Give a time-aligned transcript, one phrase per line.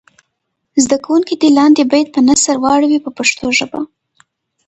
[0.83, 3.79] زده کوونکي دې لاندې بیت په نثر واړوي په پښتو ژبه.